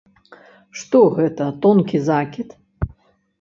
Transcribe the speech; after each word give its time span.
Што 0.79 1.01
гэта, 1.17 1.43
тонкі 1.67 1.97
закід? 2.09 2.57